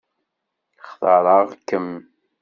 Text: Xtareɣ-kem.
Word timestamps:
Xtareɣ-kem. 0.89 1.89